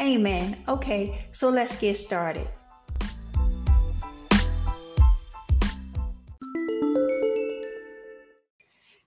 [0.00, 0.56] Amen.
[0.68, 2.48] Okay, so let's get started.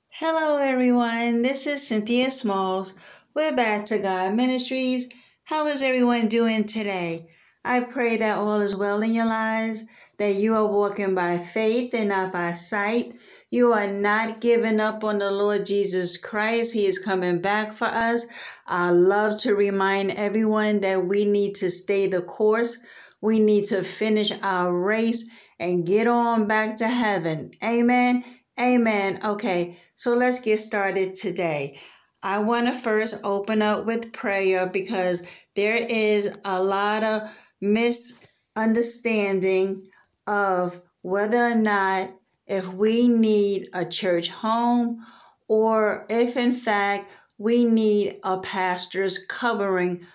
[0.10, 1.42] Hello, everyone.
[1.42, 2.98] This is Cynthia Smalls.
[3.34, 5.10] We're back to God Ministries.
[5.44, 7.28] How is everyone doing today?
[7.66, 9.86] I pray that all is well in your lives,
[10.18, 13.14] that you are walking by faith and not by sight.
[13.50, 16.74] You are not giving up on the Lord Jesus Christ.
[16.74, 18.28] He is coming back for us.
[18.68, 22.78] I love to remind everyone that we need to stay the course.
[23.22, 27.52] We need to finish our race and get on back to heaven.
[27.64, 28.26] Amen.
[28.60, 29.20] Amen.
[29.24, 31.80] Okay, so let's get started today.
[32.22, 39.88] I want to first open up with prayer because there is a lot of misunderstanding
[40.28, 42.12] of whether or not
[42.48, 45.06] if we need a church home
[45.48, 50.06] or if in fact we need a pastor's covering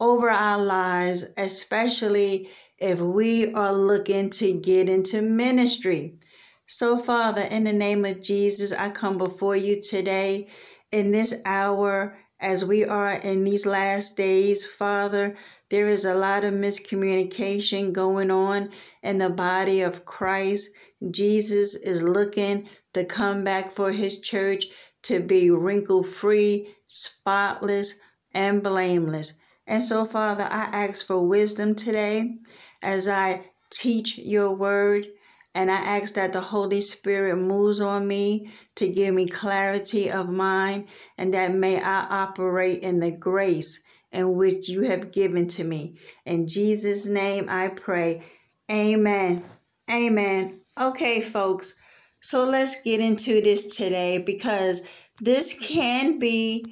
[0.00, 6.18] over our lives, especially if we are looking to get into ministry.
[6.66, 10.48] So, Father, in the name of Jesus, I come before you today
[10.90, 15.36] in this hour as we are in these last days, Father.
[15.70, 18.70] There is a lot of miscommunication going on
[19.02, 20.70] in the body of Christ.
[21.10, 24.66] Jesus is looking to come back for his church
[25.02, 27.94] to be wrinkle free, spotless,
[28.34, 29.32] and blameless.
[29.66, 32.36] And so, Father, I ask for wisdom today
[32.82, 35.08] as I teach your word.
[35.54, 40.30] And I ask that the Holy Spirit moves on me to give me clarity of
[40.30, 40.86] mind
[41.18, 45.98] and that may I operate in the grace in which you have given to me.
[46.24, 48.24] In Jesus' name I pray.
[48.70, 49.44] Amen.
[49.90, 50.61] Amen.
[50.80, 51.74] Okay, folks.
[52.20, 54.82] So let's get into this today because
[55.20, 56.64] this can be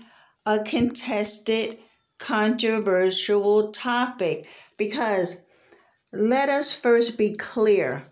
[0.46, 1.78] a contested,
[2.18, 4.48] controversial topic.
[4.78, 5.42] Because
[6.12, 8.06] let us first be clear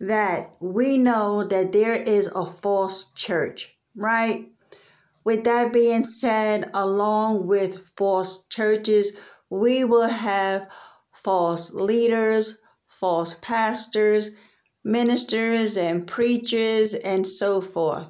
[0.00, 4.48] that we know that there is a false church, right?
[5.24, 9.16] With that being said, along with false churches,
[9.48, 10.68] we will have
[11.12, 14.32] false leaders, false pastors,
[14.84, 18.06] ministers, and preachers, and so forth.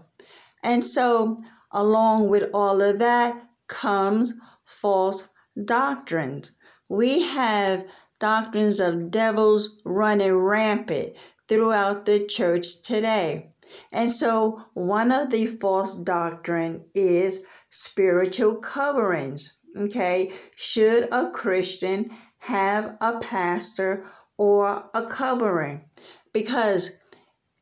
[0.63, 1.39] And so,
[1.71, 4.35] along with all of that comes
[4.65, 5.29] false
[5.65, 6.53] doctrines.
[6.89, 7.87] We have
[8.19, 11.15] doctrines of devils running rampant
[11.49, 13.53] throughout the church today.
[13.91, 19.55] And so one of the false doctrine is spiritual coverings.
[19.77, 24.05] Okay, should a Christian have a pastor
[24.37, 25.87] or a covering?
[26.33, 26.93] Because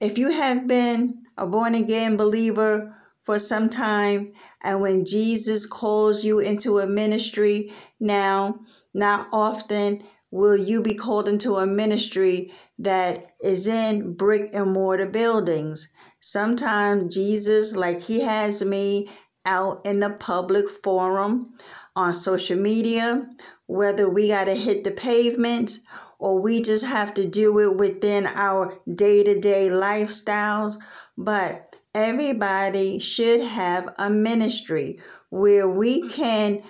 [0.01, 4.33] if you have been a born again believer for some time,
[4.63, 8.61] and when Jesus calls you into a ministry now,
[8.95, 15.07] not often will you be called into a ministry that is in brick and mortar
[15.07, 15.89] buildings?
[16.21, 19.11] Sometimes Jesus, like He has me
[19.45, 21.55] out in the public forum
[21.97, 23.29] on social media,
[23.67, 25.79] whether we got to hit the pavement
[26.21, 30.77] or we just have to do it within our day to day lifestyles.
[31.19, 35.01] But everybody should have a ministry
[35.31, 36.63] where we can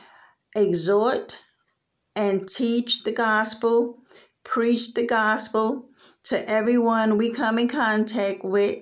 [0.57, 1.41] exhort,
[2.17, 3.99] and teach the gospel,
[4.45, 5.89] preach the gospel
[6.25, 8.79] to everyone we come in contact with.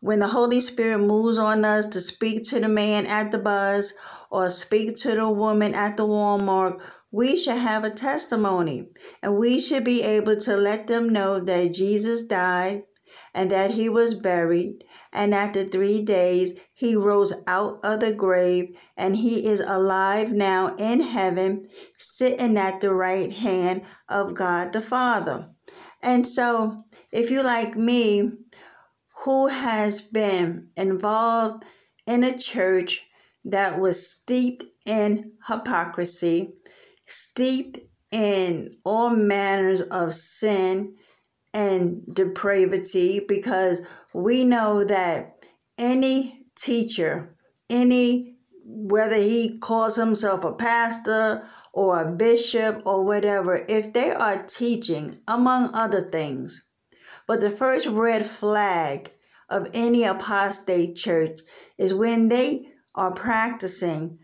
[0.00, 3.92] When the Holy Spirit moves on us to speak to the man at the bus
[4.30, 6.80] or speak to the woman at the Walmart,
[7.12, 8.88] we should have a testimony
[9.22, 12.84] and we should be able to let them know that Jesus died
[13.34, 18.76] and that he was buried and after three days he rose out of the grave
[18.96, 21.68] and he is alive now in heaven,
[21.98, 25.50] sitting at the right hand of God the Father.
[26.02, 28.32] And so, if you like me,
[29.24, 31.64] who has been involved
[32.06, 33.02] in a church
[33.44, 36.54] that was steeped in hypocrisy,
[37.10, 37.78] steeped
[38.10, 40.96] in all manners of sin
[41.52, 43.82] and depravity because
[44.14, 45.44] we know that
[45.78, 47.36] any teacher,
[47.68, 51.42] any whether he calls himself a pastor
[51.72, 56.64] or a bishop or whatever, if they are teaching, among other things,
[57.26, 59.10] but the first red flag
[59.48, 61.40] of any apostate church
[61.78, 64.19] is when they are practicing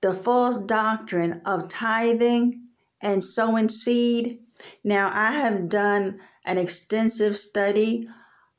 [0.00, 2.68] the false doctrine of tithing
[3.02, 4.40] and sowing seed.
[4.84, 8.08] Now, I have done an extensive study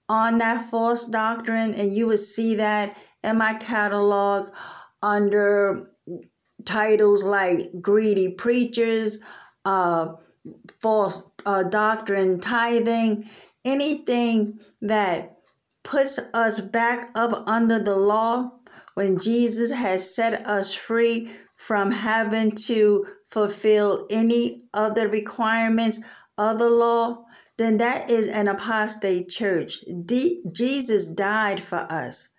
[0.09, 4.49] on that false doctrine, and you will see that in my catalog
[5.01, 5.81] under
[6.65, 9.19] titles like Greedy Preachers,
[9.65, 10.13] uh,
[10.79, 13.29] False uh, Doctrine Tithing,
[13.65, 15.37] anything that
[15.83, 18.51] puts us back up under the law
[18.97, 25.99] when Jesus has set us free from having to fulfill any other requirements
[26.39, 27.23] of the law,
[27.57, 29.85] then that is an apostate church.
[30.51, 32.29] Jesus died for us.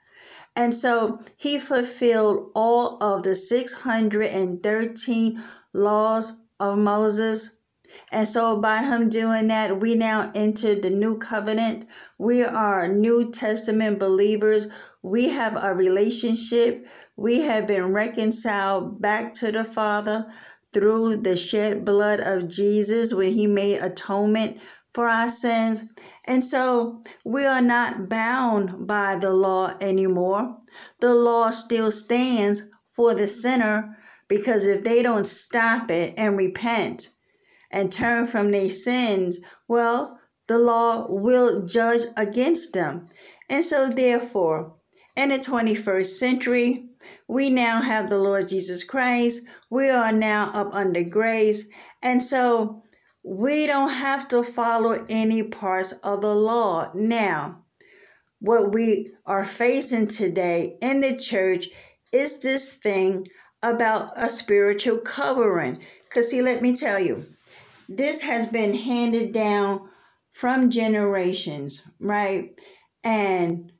[0.56, 7.50] And so he fulfilled all of the 613 laws of Moses.
[8.10, 11.87] And so by him doing that, we now enter the new covenant.
[12.19, 14.66] We are New Testament believers.
[15.03, 16.87] We have a relationship.
[17.17, 20.27] We have been reconciled back to the Father
[20.73, 24.59] through the shed blood of Jesus when he made atonement
[24.93, 25.85] for our sins.
[26.25, 30.59] And so we are not bound by the law anymore.
[31.01, 33.97] The law still stands for the sinner
[34.27, 37.11] because if they don't stop it and repent
[37.71, 40.19] and turn from their sins, well,
[40.49, 43.09] the law will judge against them.
[43.49, 44.75] And so, therefore,
[45.19, 46.85] in the 21st century,
[47.26, 49.44] we now have the Lord Jesus Christ.
[49.69, 51.69] We are now up under grace.
[52.05, 52.85] And so,
[53.25, 56.93] we don't have to follow any parts of the law.
[56.94, 57.65] Now,
[58.38, 61.67] what we are facing today in the church
[62.12, 63.26] is this thing
[63.65, 65.81] about a spiritual covering.
[66.05, 67.26] Because, see, let me tell you,
[67.88, 69.88] this has been handed down
[70.31, 72.55] from generations, right?
[73.05, 73.73] And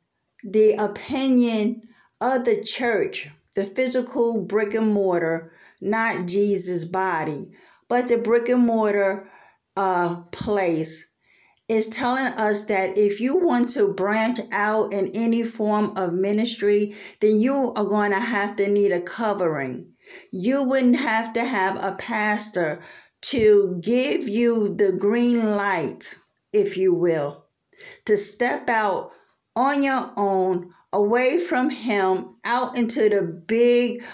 [0.43, 1.83] the opinion
[2.21, 7.51] of the church, the physical brick and mortar, not Jesus' body,
[7.89, 9.31] but the brick and mortar
[9.77, 11.09] uh, place
[11.69, 16.97] is telling us that if you want to branch out in any form of ministry,
[17.21, 19.87] then you are going to have to need a covering.
[20.31, 22.83] You wouldn't have to have a pastor
[23.21, 26.15] to give you the green light,
[26.53, 27.45] if you will,
[28.07, 29.13] to step out
[29.59, 34.05] on your own, away from him, out into the big,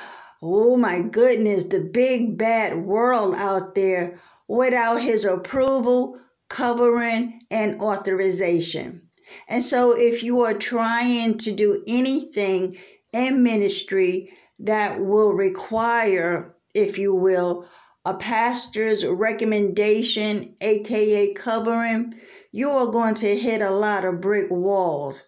[0.41, 4.19] oh my goodness, the big bad world out there
[4.49, 6.19] without his approval,
[6.49, 9.02] covering, and authorization.
[9.46, 12.79] And so, if you are trying to do anything
[13.12, 17.69] in ministry that will require, if you will,
[18.06, 22.14] a pastor's recommendation, aka covering,
[22.50, 25.23] you are going to hit a lot of brick walls.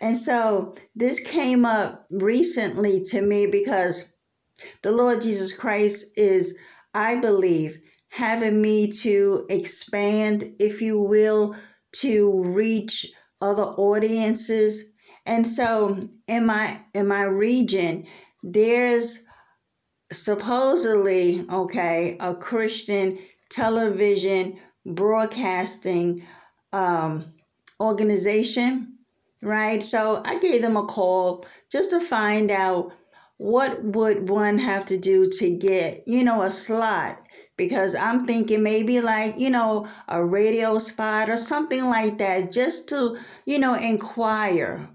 [0.00, 4.12] And so, this came up recently to me because
[4.82, 6.56] the Lord Jesus Christ is,
[6.94, 7.78] I believe,
[8.08, 11.54] having me to expand, if you will,
[11.92, 13.06] to reach
[13.40, 14.84] other audiences.
[15.26, 18.06] And so in my in my region,
[18.42, 19.24] there's
[20.12, 23.18] supposedly, okay, a Christian
[23.48, 26.26] television broadcasting
[26.72, 27.32] um,
[27.80, 28.98] organization,
[29.42, 29.82] right?
[29.82, 32.92] So I gave them a call just to find out
[33.38, 38.62] what would one have to do to get, you know, a slot because I'm thinking
[38.62, 43.74] maybe like, you know, a radio spot or something like that just to, you know,
[43.74, 44.88] inquire.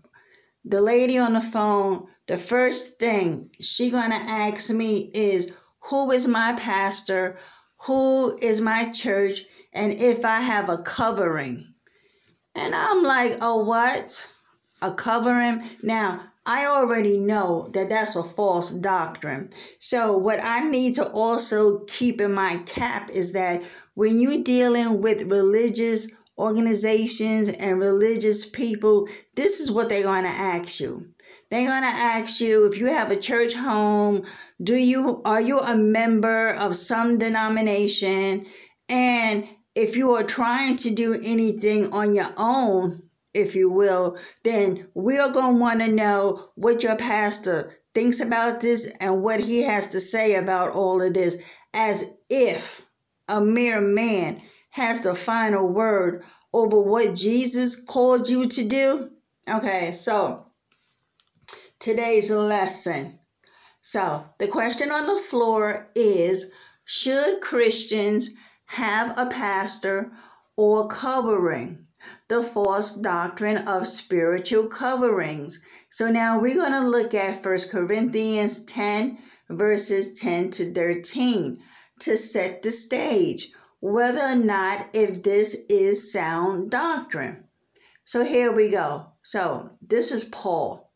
[0.63, 6.11] The lady on the phone, the first thing she going to ask me is who
[6.11, 7.37] is my pastor?
[7.81, 9.41] Who is my church?
[9.73, 11.73] And if I have a covering.
[12.55, 14.27] And I'm like, "Oh, what?
[14.81, 19.49] A covering?" Now, I already know that that's a false doctrine.
[19.79, 23.63] So, what I need to also keep in my cap is that
[23.95, 30.29] when you're dealing with religious organizations and religious people, this is what they're going to
[30.29, 31.07] ask you.
[31.49, 34.23] They're going to ask you if you have a church home,
[34.61, 38.45] do you are you a member of some denomination?
[38.89, 43.04] And if you are trying to do anything on your own,
[43.35, 48.61] if you will, then we're going to want to know what your pastor thinks about
[48.61, 51.37] this and what he has to say about all of this,
[51.73, 52.85] as if
[53.27, 56.23] a mere man has the final word
[56.53, 59.11] over what Jesus called you to do?
[59.49, 60.47] Okay, so
[61.79, 63.19] today's lesson.
[63.81, 66.49] So, the question on the floor is
[66.85, 68.29] Should Christians
[68.65, 70.11] have a pastor
[70.55, 71.84] or covering?
[72.27, 75.61] The false doctrine of spiritual coverings.
[75.89, 79.17] So, now we're going to look at 1 Corinthians 10,
[79.49, 81.59] verses 10 to 13
[81.99, 87.47] to set the stage whether or not if this is sound doctrine.
[88.03, 89.11] So here we go.
[89.23, 90.91] So this is Paul.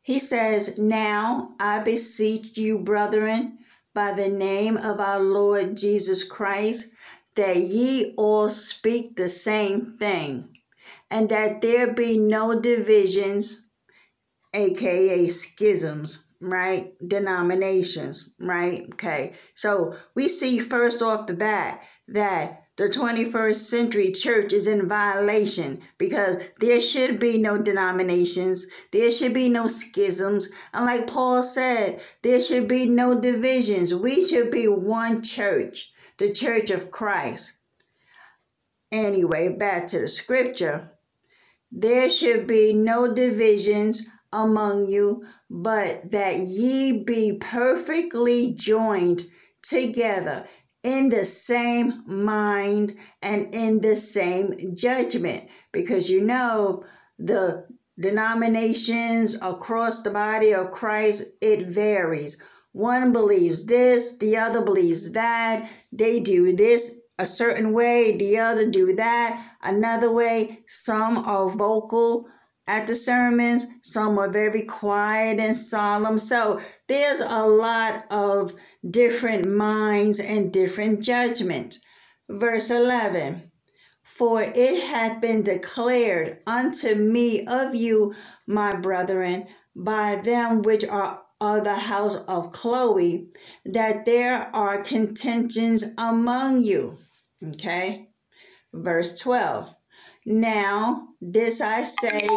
[0.00, 3.58] He says, Now I beseech you, brethren,
[3.94, 6.90] by the name of our Lord Jesus Christ,
[7.34, 10.56] that ye all speak the same thing,
[11.10, 13.64] and that there be no divisions,
[14.54, 16.94] aka schisms, right?
[17.06, 18.86] Denominations, right?
[18.94, 19.34] Okay.
[19.54, 25.80] So we see first off the bat that the 21st century church is in violation
[25.98, 30.48] because there should be no denominations, there should be no schisms.
[30.72, 33.94] And like Paul said, there should be no divisions.
[33.94, 35.91] We should be one church,
[36.22, 37.54] the church of Christ.
[38.92, 40.92] Anyway, back to the scripture.
[41.72, 49.24] There should be no divisions among you, but that ye be perfectly joined
[49.62, 50.46] together
[50.84, 55.48] in the same mind and in the same judgment.
[55.72, 56.84] Because you know,
[57.18, 57.66] the
[57.98, 62.40] denominations across the body of Christ, it varies.
[62.72, 65.68] One believes this, the other believes that.
[65.92, 70.64] They do this a certain way, the other do that another way.
[70.68, 72.28] Some are vocal
[72.66, 76.18] at the sermons, some are very quiet and solemn.
[76.18, 78.54] So there's a lot of
[78.88, 81.80] different minds and different judgments.
[82.30, 83.52] Verse 11
[84.04, 88.14] For it hath been declared unto me of you,
[88.46, 93.28] my brethren, by them which are of the house of Chloe,
[93.64, 96.96] that there are contentions among you.
[97.42, 98.08] Okay.
[98.72, 99.74] Verse 12
[100.24, 102.28] now, this I say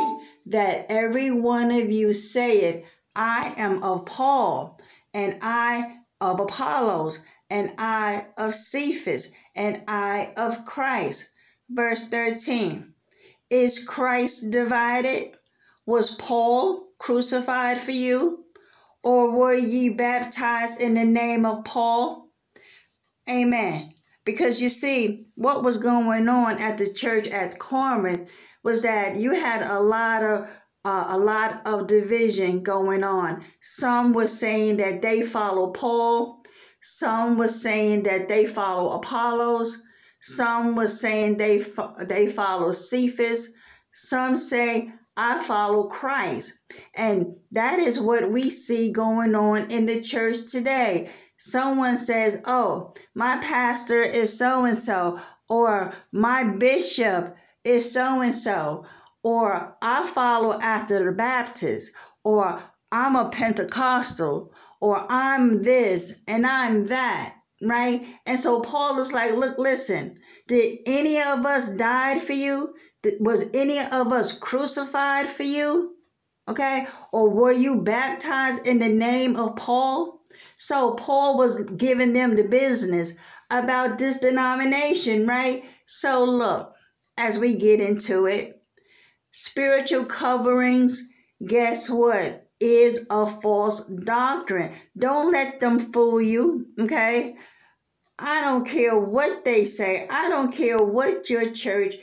[0.48, 2.84] that every one of you saith,
[3.16, 4.80] I am of Paul,
[5.14, 7.20] and I of Apollos,
[7.50, 11.30] and I of Cephas, and I of Christ.
[11.70, 12.94] Verse 13
[13.52, 15.38] Is Christ divided?
[15.86, 18.45] Was Paul crucified for you?
[19.06, 22.30] Or were ye baptized in the name of Paul?
[23.30, 23.94] Amen.
[24.26, 28.30] Because you see, what was going on at the church at Corinth
[28.64, 30.50] was that you had a lot of
[30.86, 33.44] uh, a lot of division going on.
[33.62, 36.44] Some were saying that they follow Paul.
[36.82, 39.82] Some were saying that they follow Apollos.
[40.22, 43.50] Some were saying they fo- they follow Cephas.
[43.94, 46.60] Some say I follow Christ.
[46.96, 52.94] And that is what we see going on in the church today someone says, Oh,
[53.14, 55.20] my pastor is so and so,
[55.50, 58.86] or my bishop is so and so,
[59.24, 61.94] or I follow after the Baptist,
[62.24, 68.06] or I'm a Pentecostal, or I'm this and I'm that, right?
[68.26, 70.18] And so Paul is like, Look, listen,
[70.48, 72.74] did any of us died for you?
[73.20, 75.96] Was any of us crucified for you?
[76.48, 76.88] Okay?
[77.12, 80.22] Or were you baptized in the name of Paul?
[80.58, 83.14] So Paul was giving them the business
[83.50, 85.64] about this denomination, right?
[85.86, 86.74] So look,
[87.18, 88.62] as we get into it,
[89.32, 91.02] spiritual coverings,
[91.46, 92.48] guess what?
[92.60, 94.72] Is a false doctrine.
[94.98, 97.36] Don't let them fool you, okay?
[98.18, 100.08] I don't care what they say.
[100.10, 101.96] I don't care what your church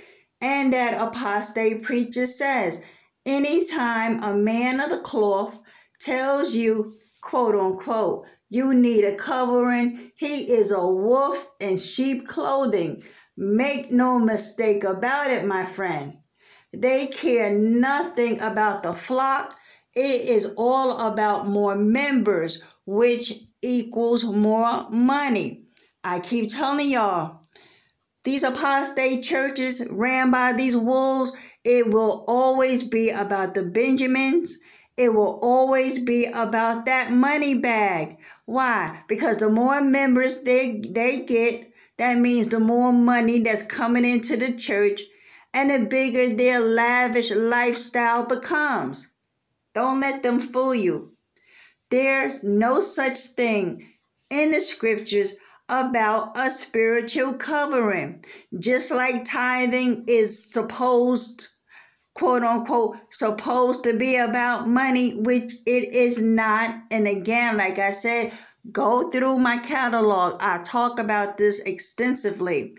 [0.42, 2.82] and that apostate preacher says.
[3.24, 5.58] Anytime a man of the cloth
[6.00, 10.10] tells you, quote unquote, you need a covering.
[10.16, 13.02] He is a wolf in sheep clothing.
[13.36, 16.18] Make no mistake about it, my friend.
[16.72, 19.54] They care nothing about the flock.
[19.94, 23.32] It is all about more members, which
[23.62, 25.64] equals more money.
[26.02, 27.41] I keep telling y'all,
[28.24, 31.32] these apostate churches ran by these wolves,
[31.64, 34.58] it will always be about the Benjamins
[34.96, 38.18] it will always be about that money bag.
[38.44, 39.02] Why?
[39.08, 44.36] Because the more members they they get, that means the more money that's coming into
[44.36, 45.00] the church
[45.54, 49.08] and the bigger their lavish lifestyle becomes.
[49.72, 51.12] Don't let them fool you.
[51.90, 53.88] There's no such thing
[54.28, 55.32] in the scriptures
[55.72, 58.22] about a spiritual covering.
[58.58, 61.48] Just like tithing is supposed,
[62.14, 66.76] quote unquote, supposed to be about money, which it is not.
[66.90, 68.32] And again, like I said,
[68.70, 70.34] go through my catalog.
[70.40, 72.76] I talk about this extensively.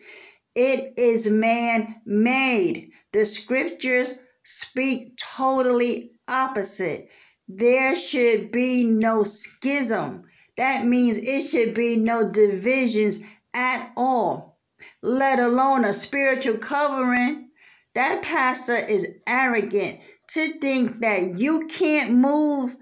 [0.53, 2.91] It is man made.
[3.11, 7.09] The scriptures speak totally opposite.
[7.47, 10.25] There should be no schism.
[10.57, 13.21] That means it should be no divisions
[13.55, 14.59] at all,
[15.01, 17.49] let alone a spiritual covering.
[17.95, 22.75] That pastor is arrogant to think that you can't move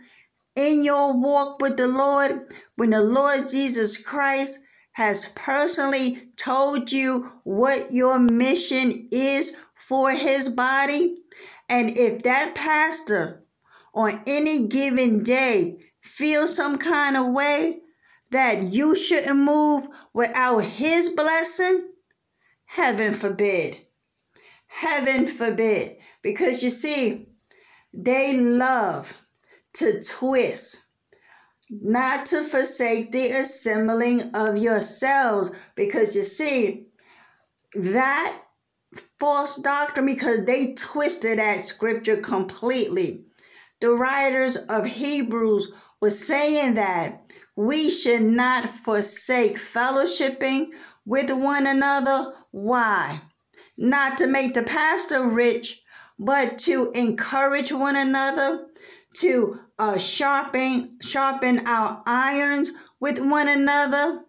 [0.56, 4.60] in your walk with the Lord when the Lord Jesus Christ
[4.94, 11.18] has personally told you what your mission is for his body.
[11.70, 13.44] And if that pastor
[13.94, 17.80] on any given day feel some kind of way
[18.32, 21.90] that you shouldn't move without his blessing,
[22.66, 23.80] heaven forbid.
[24.68, 25.98] Heaven forbid.
[26.22, 27.28] Because you see,
[27.94, 29.16] they love
[29.74, 30.82] to twist,
[31.70, 35.52] not to forsake the assembling of yourselves.
[35.76, 36.88] Because you see,
[37.76, 38.42] that
[39.20, 43.26] false doctrine, because they twisted that scripture completely
[43.82, 50.70] the writers of Hebrews were saying that we should not forsake fellowshipping
[51.06, 52.34] with one another.
[52.50, 53.22] Why?
[53.78, 55.82] Not to make the pastor rich,
[56.18, 58.68] but to encourage one another,
[59.16, 64.22] to uh, sharpen sharpen our irons with one another,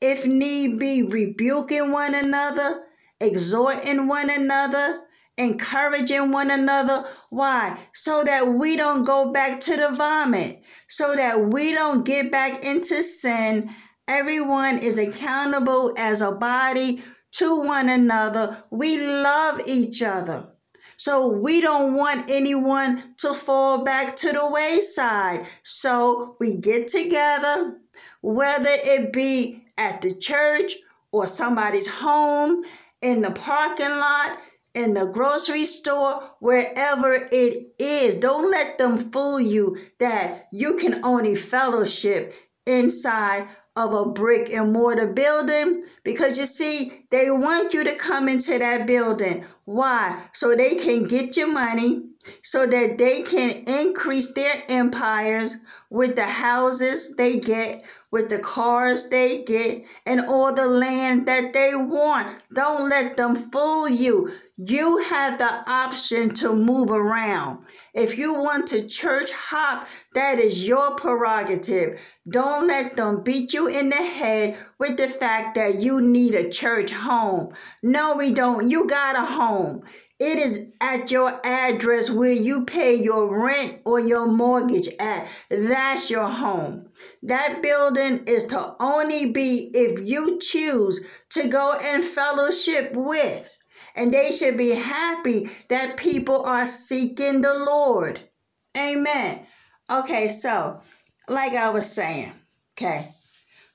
[0.00, 2.84] if need be, rebuking one another,
[3.20, 5.05] exhorting one another,
[5.38, 7.04] encouraging one another.
[7.30, 7.78] Why?
[7.94, 12.64] So that we don't go back to the vomit, so that we don't get back
[12.64, 13.70] into sin.
[14.08, 17.02] Everyone is accountable as a body
[17.32, 18.64] to one another.
[18.70, 20.52] We love each other.
[20.98, 25.46] So we don't want anyone to fall back to the wayside.
[25.62, 27.78] So we get together,
[28.22, 30.76] whether it be at the church
[31.12, 32.64] or somebody's home,
[33.02, 34.38] in the parking lot,
[34.76, 38.16] in the grocery store, wherever it is.
[38.16, 42.34] Don't let them fool you that you can only fellowship
[42.66, 48.28] inside of a brick and mortar building because you see, they want you to come
[48.28, 49.44] into that building.
[49.64, 50.22] Why?
[50.32, 52.02] So they can get your money,
[52.42, 55.56] so that they can increase their empires
[55.90, 61.52] with the houses they get, with the cars they get, and all the land that
[61.52, 62.28] they want.
[62.52, 64.32] Don't let them fool you.
[64.58, 67.66] You have the option to move around.
[67.92, 72.00] If you want to church hop, that is your prerogative.
[72.26, 76.48] Don't let them beat you in the head with the fact that you need a
[76.48, 77.52] church home.
[77.82, 78.70] No, we don't.
[78.70, 79.84] You got a home.
[80.18, 85.28] It is at your address where you pay your rent or your mortgage at.
[85.50, 86.88] That's your home.
[87.22, 93.50] That building is to only be if you choose to go and fellowship with
[93.96, 98.20] and they should be happy that people are seeking the Lord.
[98.76, 99.46] Amen.
[99.90, 100.80] Okay, so
[101.28, 102.32] like I was saying,
[102.74, 103.14] okay,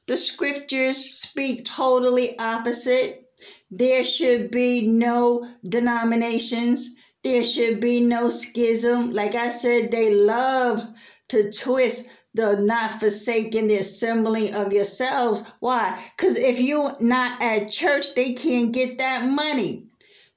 [0.08, 3.26] the scriptures speak totally opposite.
[3.72, 6.94] There should be no denominations.
[7.24, 9.12] There should be no schism.
[9.12, 10.88] Like I said, they love
[11.30, 15.44] to twist the not forsaking the assembling of yourselves.
[15.60, 16.02] Why?
[16.16, 19.91] Because if you're not at church, they can't get that money.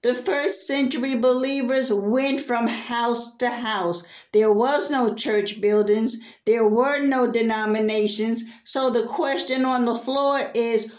[0.04, 4.02] The first century believers went from house to house.
[4.32, 8.44] There was no church buildings, there were no denominations.
[8.64, 10.92] So the question on the floor is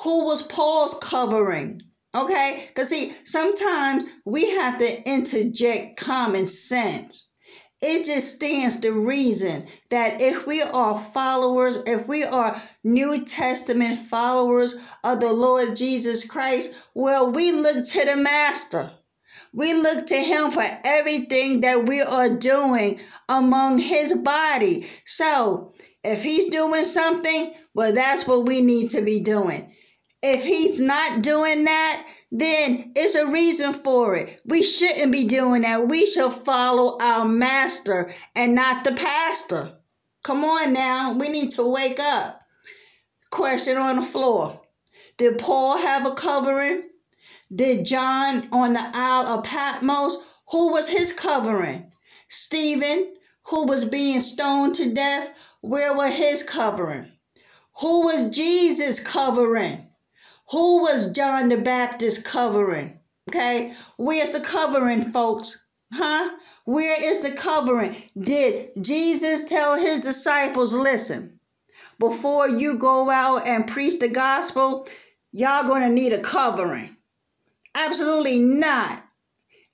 [0.00, 1.82] who was Paul's covering?
[2.16, 2.64] Okay?
[2.66, 7.28] Because see, sometimes we have to interject common sense.
[7.84, 13.98] It just stands to reason that if we are followers, if we are New Testament
[13.98, 18.92] followers of the Lord Jesus Christ, well, we look to the Master.
[19.52, 24.86] We look to Him for everything that we are doing among His body.
[25.04, 25.72] So,
[26.04, 29.74] if He's doing something, well, that's what we need to be doing.
[30.22, 34.40] If He's not doing that, then it's a reason for it.
[34.46, 35.86] We shouldn't be doing that.
[35.86, 39.74] We should follow our master and not the pastor.
[40.24, 42.40] Come on now, we need to wake up.
[43.30, 44.62] Question on the floor
[45.18, 46.84] Did Paul have a covering?
[47.54, 50.16] Did John on the Isle of Patmos?
[50.52, 51.92] Who was his covering?
[52.28, 53.12] Stephen,
[53.48, 55.36] who was being stoned to death?
[55.60, 57.12] Where was his covering?
[57.80, 59.91] Who was Jesus covering?
[60.52, 63.00] Who was John the Baptist covering?
[63.30, 65.66] Okay, where's the covering, folks?
[65.90, 66.30] Huh?
[66.66, 67.96] Where is the covering?
[68.18, 71.40] Did Jesus tell his disciples, listen,
[71.98, 74.86] before you go out and preach the gospel,
[75.32, 76.98] y'all gonna need a covering?
[77.74, 79.02] Absolutely not.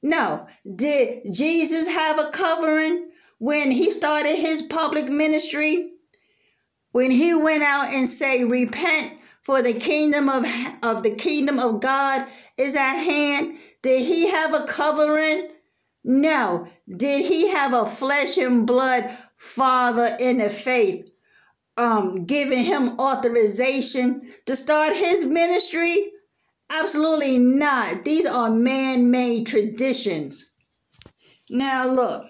[0.00, 0.46] No.
[0.76, 5.90] Did Jesus have a covering when he started his public ministry?
[6.92, 9.17] When he went out and say, repent
[9.48, 10.44] for the kingdom of,
[10.82, 12.26] of the kingdom of God
[12.58, 13.56] is at hand.
[13.80, 15.48] Did he have a covering?
[16.04, 16.68] No.
[16.94, 21.10] Did he have a flesh and blood father in the faith
[21.78, 26.12] um, giving him authorization to start his ministry?
[26.68, 28.04] Absolutely not.
[28.04, 30.50] These are man made traditions.
[31.48, 32.26] Now, look,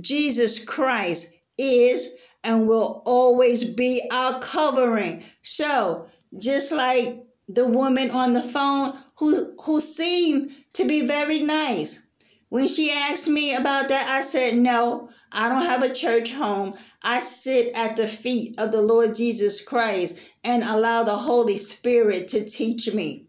[0.00, 2.08] Jesus Christ is
[2.44, 5.22] and will always be our covering.
[5.42, 6.06] So,
[6.38, 12.00] just like the woman on the phone who who seemed to be very nice.
[12.48, 16.74] When she asked me about that, I said, "No, I don't have a church home.
[17.02, 22.28] I sit at the feet of the Lord Jesus Christ and allow the Holy Spirit
[22.28, 23.26] to teach me."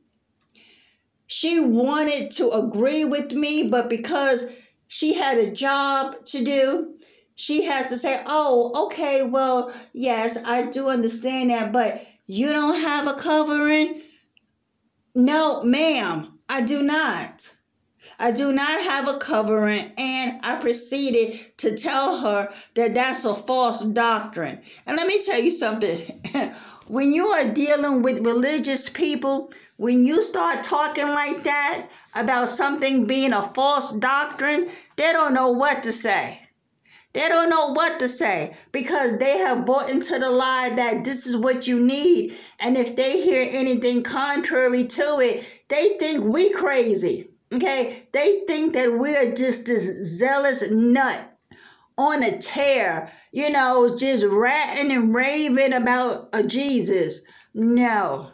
[1.28, 4.49] She wanted to agree with me, but because
[4.88, 6.93] she had a job to do,
[7.36, 12.80] she has to say, Oh, okay, well, yes, I do understand that, but you don't
[12.80, 14.02] have a covering?
[15.15, 17.56] No, ma'am, I do not.
[18.19, 23.34] I do not have a covering, and I proceeded to tell her that that's a
[23.34, 24.62] false doctrine.
[24.86, 26.22] And let me tell you something
[26.88, 33.06] when you are dealing with religious people, when you start talking like that about something
[33.06, 36.43] being a false doctrine, they don't know what to say.
[37.13, 41.28] They don't know what to say because they have bought into the lie that this
[41.28, 42.36] is what you need.
[42.60, 47.30] And if they hear anything contrary to it, they think we crazy.
[47.54, 48.08] Okay?
[48.12, 49.84] They think that we're just this
[50.17, 51.38] zealous nut
[51.99, 57.21] on a tear, you know, just ratting and raving about a Jesus.
[57.54, 58.32] No.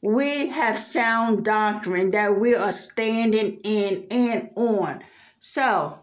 [0.00, 5.02] We have sound doctrine that we are standing in and on.
[5.40, 5.98] So,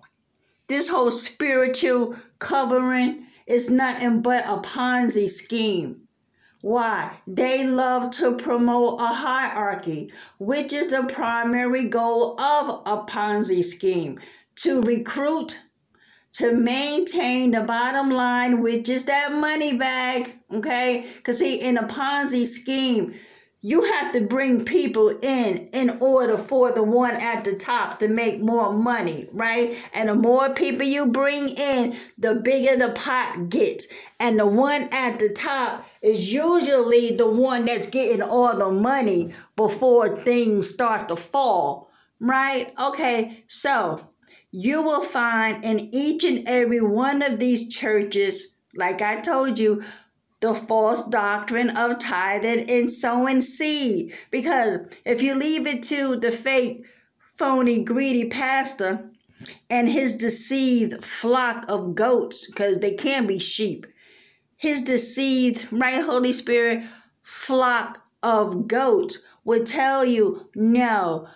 [0.67, 6.01] this whole spiritual covering is nothing but a Ponzi scheme.
[6.61, 7.11] Why?
[7.27, 14.19] They love to promote a hierarchy, which is the primary goal of a Ponzi scheme
[14.55, 15.59] to recruit,
[16.33, 20.33] to maintain the bottom line, which is that money bag.
[20.51, 21.05] Okay?
[21.15, 23.13] Because, see, in a Ponzi scheme,
[23.65, 28.07] you have to bring people in in order for the one at the top to
[28.07, 29.75] make more money, right?
[29.91, 33.87] And the more people you bring in, the bigger the pot gets.
[34.19, 39.33] And the one at the top is usually the one that's getting all the money
[39.55, 42.71] before things start to fall, right?
[42.79, 43.99] Okay, so
[44.51, 49.81] you will find in each and every one of these churches, like I told you,
[50.45, 54.13] the false doctrine of tithing and sowing seed.
[54.29, 56.85] Because if you leave it to the fake,
[57.33, 59.09] phony, greedy pastor
[59.71, 63.87] and his deceived flock of goats, because they can be sheep,
[64.55, 66.83] his deceived, right, Holy Spirit,
[67.23, 71.27] flock of goats would tell you no,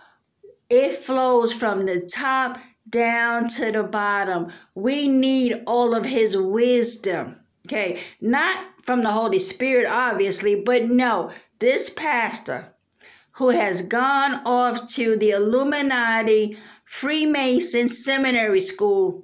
[0.69, 4.51] it flows from the top down to the bottom.
[4.75, 7.37] We need all of his wisdom.
[7.67, 12.73] Okay, not from the Holy Spirit, obviously, but no, this pastor
[13.33, 19.23] who has gone off to the Illuminati Freemason Seminary School,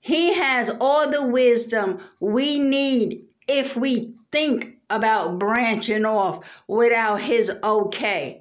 [0.00, 7.48] he has all the wisdom we need if we think about branching off without his
[7.62, 8.40] okay.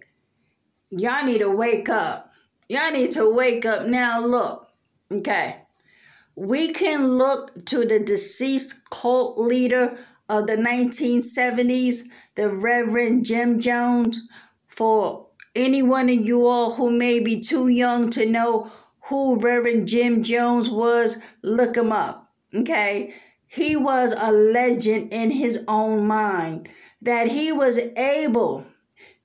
[0.89, 2.31] Y'all need to wake up.
[2.69, 4.19] Y'all need to wake up now.
[4.19, 4.67] Look,
[5.11, 5.61] okay.
[6.35, 9.99] We can look to the deceased cult leader
[10.29, 14.21] of the 1970s, the Reverend Jim Jones.
[14.67, 19.87] For any one of you all who may be too young to know who Reverend
[19.87, 22.31] Jim Jones was, look him up.
[22.53, 23.13] Okay?
[23.47, 26.67] He was a legend in his own mind,
[27.01, 28.65] that he was able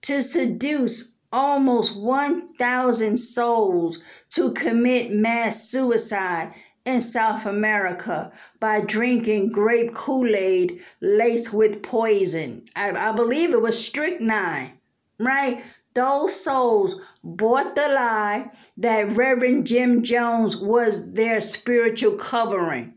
[0.03, 9.95] to seduce almost 1,000 souls to commit mass suicide in South America by drinking grape
[9.95, 12.65] Kool Aid laced with poison.
[12.75, 14.79] I, I believe it was strychnine,
[15.19, 15.63] right?
[15.95, 22.95] Those souls bought the lie that Reverend Jim Jones was their spiritual covering.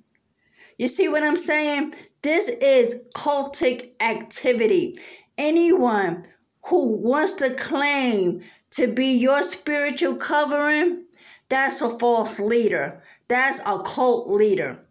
[0.78, 1.94] You see what I'm saying?
[2.22, 5.00] This is cultic activity.
[5.38, 6.26] Anyone
[6.66, 8.42] who wants to claim
[8.72, 11.06] to be your spiritual covering,
[11.50, 13.02] that's a false leader.
[13.34, 14.86] That's a cult leader.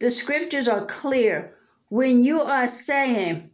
[0.00, 1.54] The scriptures are clear.
[1.88, 3.48] When you are saying,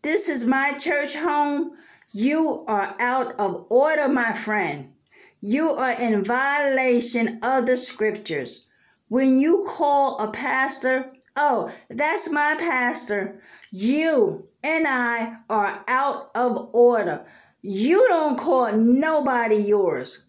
[0.00, 1.72] This is my church home,
[2.10, 4.94] you are out of order, my friend.
[5.42, 8.66] You are in violation of the scriptures.
[9.08, 16.70] When you call a pastor, oh, that's my pastor, you and I are out of
[16.72, 17.26] order.
[17.60, 20.22] You don't call nobody yours.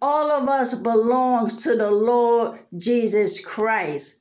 [0.00, 4.16] All of us belongs to the Lord Jesus Christ.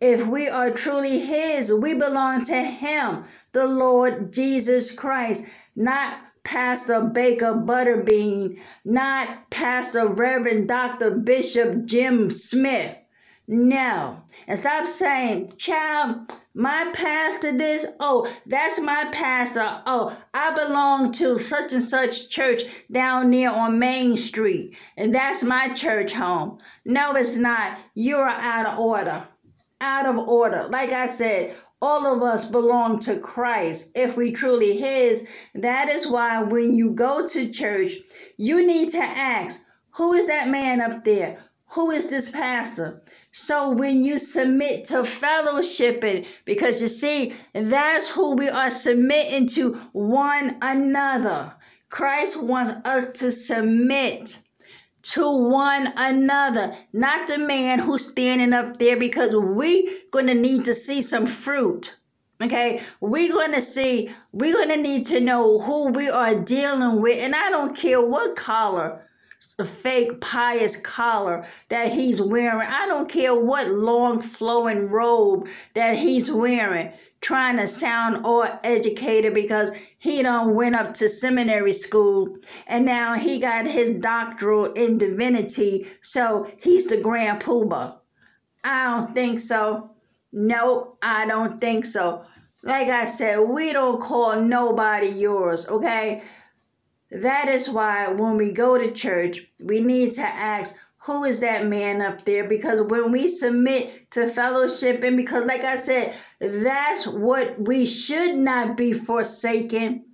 [0.00, 5.44] If we are truly His, we belong to Him, the Lord Jesus Christ,
[5.76, 11.10] not Pastor Baker Butterbean, not Pastor Reverend Dr.
[11.10, 12.96] Bishop Jim Smith.
[13.46, 14.22] No.
[14.46, 17.86] And stop saying, child, my pastor this.
[18.00, 19.82] Oh, that's my pastor.
[19.86, 24.76] Oh, I belong to such and such church down there on Main Street.
[24.96, 26.58] And that's my church home.
[26.84, 27.78] No, it's not.
[27.94, 29.28] You're out of order.
[29.80, 30.66] Out of order.
[30.68, 35.26] Like I said, all of us belong to Christ if we truly His.
[35.54, 37.92] That is why when you go to church,
[38.36, 41.38] you need to ask, who is that man up there?
[41.74, 43.00] Who is this pastor?
[43.32, 49.74] So when you submit to fellowshipping, because you see, that's who we are submitting to
[49.92, 51.54] one another.
[51.90, 54.40] Christ wants us to submit
[55.02, 60.74] to one another, not the man who's standing up there because we're gonna need to
[60.74, 61.96] see some fruit.
[62.42, 67.34] Okay, we're gonna see, we're gonna need to know who we are dealing with, and
[67.34, 69.06] I don't care what color,
[69.64, 72.66] fake pious collar that he's wearing.
[72.68, 79.34] I don't care what long flowing robe that he's wearing trying to sound all educated
[79.34, 84.98] because he done went up to seminary school and now he got his doctoral in
[84.98, 85.86] divinity.
[86.00, 87.98] So he's the grand poobah.
[88.64, 89.90] I don't think so.
[90.32, 92.24] Nope i don't think so.
[92.62, 96.22] Like i said we don't call nobody yours okay
[97.10, 101.66] that is why when we go to church we need to ask who is that
[101.66, 102.46] man up there?
[102.46, 108.36] Because when we submit to fellowship and because like i said that's what we should
[108.36, 110.04] not be forsaken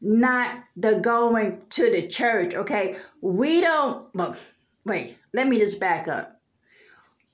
[0.00, 2.96] not the going to the church okay?
[3.22, 4.36] We don't well,
[4.84, 6.40] wait let me just back up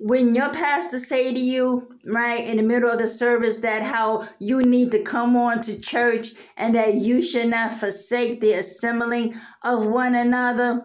[0.03, 4.27] when your pastor say to you right in the middle of the service that how
[4.39, 9.35] you need to come on to church and that you should not forsake the assembling
[9.63, 10.83] of one another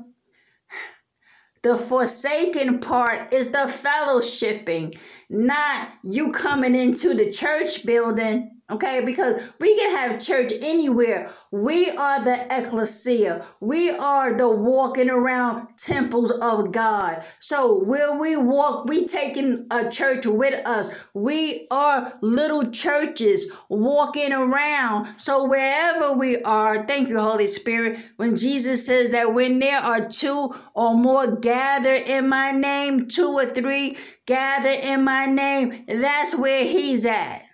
[1.63, 4.95] the forsaken part is the fellowshipping,
[5.31, 11.29] not you coming into the church building Okay, because we can have church anywhere.
[11.51, 13.45] We are the ecclesia.
[13.59, 17.23] We are the walking around temples of God.
[17.39, 20.89] So where we walk, we taking a church with us.
[21.13, 25.19] We are little churches walking around.
[25.19, 27.99] So wherever we are, thank you, Holy Spirit.
[28.17, 33.29] When Jesus says that when there are two or more gathered in my name, two
[33.29, 37.44] or three gather in my name, that's where he's at.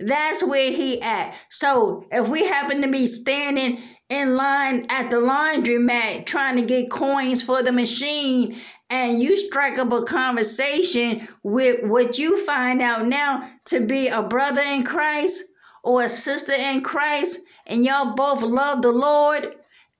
[0.00, 1.34] That's where he at.
[1.50, 6.90] So if we happen to be standing in line at the laundromat trying to get
[6.90, 13.06] coins for the machine and you strike up a conversation with what you find out
[13.06, 15.44] now to be a brother in Christ
[15.82, 19.54] or a sister in Christ and y'all both love the Lord,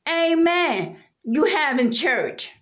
[0.08, 0.98] amen.
[1.24, 2.52] You having church.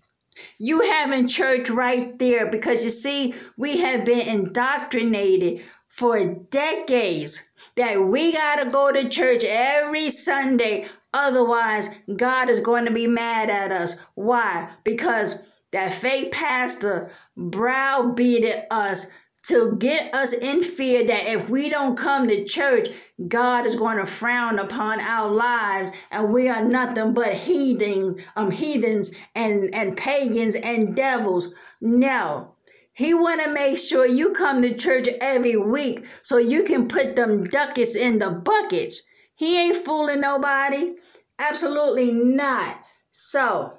[0.59, 7.43] You having church right there because you see, we have been indoctrinated for decades
[7.77, 10.89] that we got to go to church every Sunday.
[11.13, 13.99] Otherwise, God is going to be mad at us.
[14.15, 14.71] Why?
[14.85, 19.09] Because that fake pastor browbeated us
[19.45, 22.89] to get us in fear that if we don't come to church,
[23.29, 28.51] God is going to frown upon our lives and we are nothing but heathens, um,
[28.51, 31.53] heathens and, and pagans and devils.
[31.83, 32.52] No,
[32.95, 37.17] he want to make sure you come to church every week so you can put
[37.17, 39.03] them ducats in the buckets.
[39.35, 40.97] He ain't fooling nobody.
[41.39, 42.79] Absolutely not.
[43.11, 43.79] So,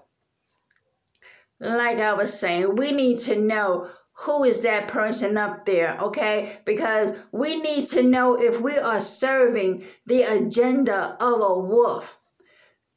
[1.60, 6.58] like I was saying, we need to know who is that person up there, okay?
[6.66, 12.18] Because we need to know if we are serving the agenda of a wolf.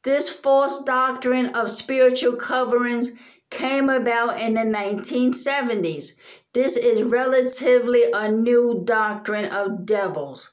[0.03, 3.13] This false doctrine of spiritual coverings
[3.49, 6.13] came about in the 1970s.
[6.53, 10.51] This is relatively a new doctrine of devils.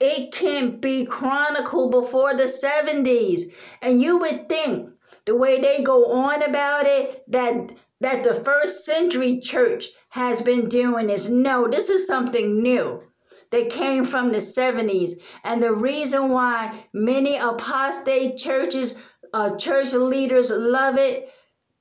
[0.00, 3.52] it can't be chronicled before the 70s.
[3.80, 4.90] And you would think
[5.26, 10.68] the way they go on about it that that the first century church has been
[10.68, 11.28] doing this.
[11.28, 13.02] No, this is something new
[13.50, 15.12] that came from the 70s.
[15.44, 18.96] And the reason why many apostate churches,
[19.32, 21.31] uh, church leaders love it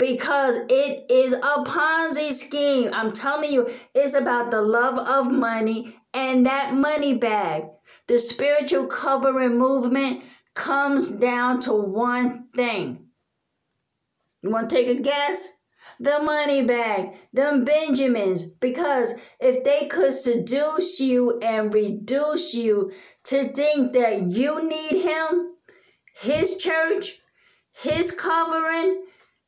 [0.01, 2.89] because it is a Ponzi scheme.
[2.91, 7.65] I'm telling you, it's about the love of money and that money bag.
[8.07, 10.23] The spiritual covering movement
[10.55, 13.09] comes down to one thing.
[14.41, 15.49] You want to take a guess?
[15.99, 22.91] The money bag, them Benjamins, because if they could seduce you and reduce you
[23.25, 25.53] to think that you need him,
[26.15, 27.19] his church,
[27.71, 29.03] his covering,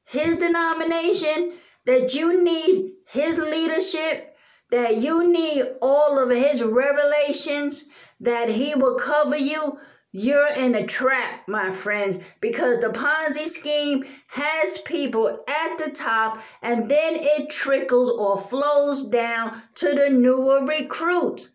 [0.06, 1.54] his denomination,
[1.86, 4.36] that you need his leadership,
[4.72, 7.86] that you need all of his revelations,
[8.20, 9.78] that he will cover you,
[10.16, 16.40] you're in a trap, my friends, because the Ponzi scheme has people at the top
[16.62, 21.50] and then it trickles or flows down to the newer recruit.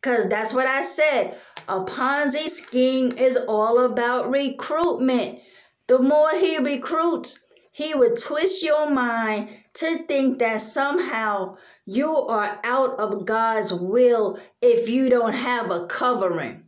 [0.00, 1.36] Because that's what I said.
[1.68, 5.40] A Ponzi scheme is all about recruitment.
[5.88, 7.40] The more he recruits,
[7.76, 14.38] he would twist your mind to think that somehow you are out of God's will
[14.62, 16.64] if you don't have a covering.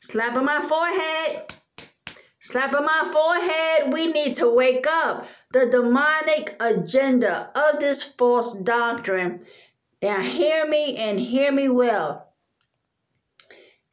[0.00, 1.54] Slap on my forehead.
[2.40, 3.92] Slap on my forehead.
[3.92, 5.24] We need to wake up.
[5.52, 9.46] The demonic agenda of this false doctrine.
[10.02, 12.32] Now, hear me and hear me well.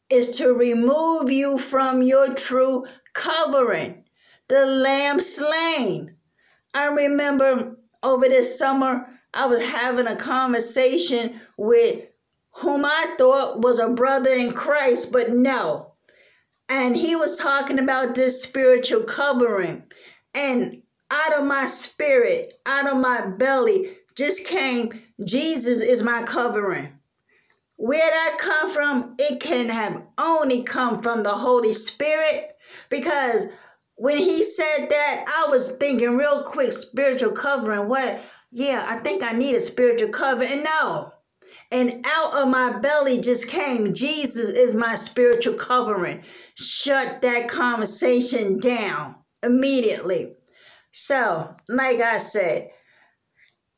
[0.10, 4.01] Is to remove you from your true covering
[4.52, 6.14] the lamb slain.
[6.74, 12.06] I remember over this summer, I was having a conversation with
[12.56, 15.94] whom I thought was a brother in Christ, but no.
[16.68, 19.84] And he was talking about this spiritual covering.
[20.36, 26.90] And out of my spirit, out of my belly, just came Jesus is my covering.
[27.78, 29.16] Where that come from?
[29.18, 32.58] It can have only come from the Holy Spirit
[32.90, 33.48] because
[34.02, 37.88] when he said that, I was thinking real quick spiritual covering.
[37.88, 38.20] What?
[38.50, 40.52] Yeah, I think I need a spiritual covering.
[40.52, 41.12] And no.
[41.70, 46.24] And out of my belly just came, Jesus is my spiritual covering.
[46.56, 50.34] Shut that conversation down immediately.
[50.92, 52.72] So, like I said,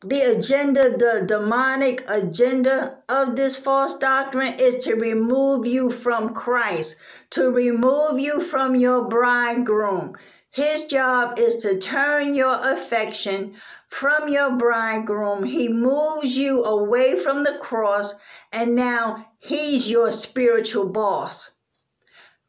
[0.06, 7.00] the agenda, the demonic agenda of this false doctrine is to remove you from Christ,
[7.32, 10.18] to remove you from your bridegroom.
[10.52, 13.56] His job is to turn your affection
[13.88, 15.46] from your bridegroom.
[15.46, 18.20] He moves you away from the cross,
[18.52, 21.52] and now he's your spiritual boss.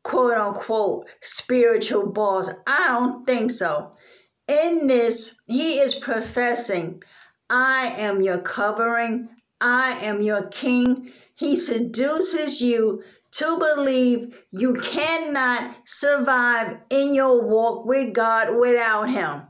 [0.02, 2.50] Quote unquote, spiritual boss.
[2.66, 3.92] I don't think so.
[4.48, 7.02] In this, he is professing
[7.56, 9.28] I am your covering.
[9.60, 11.12] I am your king.
[11.36, 19.42] He seduces you to believe you cannot survive in your walk with God without Him.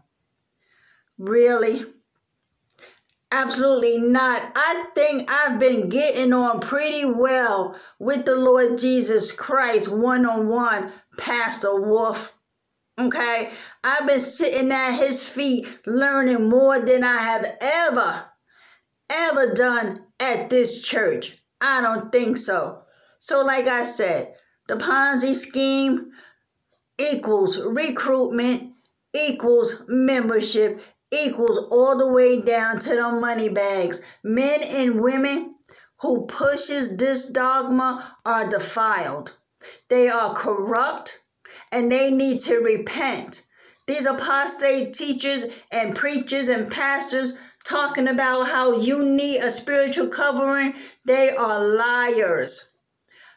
[1.16, 1.86] Really?
[3.32, 4.52] Absolutely not.
[4.54, 10.48] I think I've been getting on pretty well with the Lord Jesus Christ one on
[10.48, 12.33] one, Pastor Wolf.
[12.96, 13.50] Okay,
[13.82, 18.26] I've been sitting at his feet learning more than I have ever,
[19.10, 21.42] ever done at this church.
[21.60, 22.82] I don't think so.
[23.18, 24.34] So, like I said,
[24.68, 26.12] the Ponzi scheme
[26.96, 28.74] equals recruitment,
[29.12, 30.80] equals membership,
[31.10, 34.02] equals all the way down to the money bags.
[34.22, 35.56] Men and women
[36.00, 39.32] who pushes this dogma are defiled.
[39.88, 41.23] They are corrupt
[41.74, 43.42] and they need to repent.
[43.88, 50.74] These apostate teachers and preachers and pastors talking about how you need a spiritual covering,
[51.04, 52.68] they are liars.